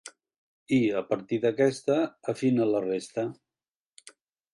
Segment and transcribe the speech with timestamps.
[0.77, 1.97] I, a partir d'aquesta,
[2.33, 3.27] afina la resta.